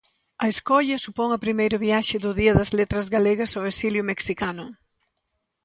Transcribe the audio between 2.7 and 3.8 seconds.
Letras Galegas ao